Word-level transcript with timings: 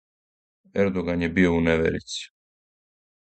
Ердоган 0.83 1.25
је 1.25 1.29
био 1.35 1.51
у 1.57 1.61
неверици. 1.67 2.25